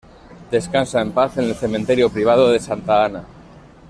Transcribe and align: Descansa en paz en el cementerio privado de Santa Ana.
Descansa 0.49 0.99
en 0.99 1.11
paz 1.11 1.37
en 1.37 1.43
el 1.43 1.53
cementerio 1.53 2.09
privado 2.09 2.47
de 2.51 2.59
Santa 2.59 3.05
Ana. 3.05 3.23